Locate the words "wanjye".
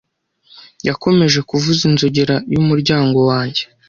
3.29-3.63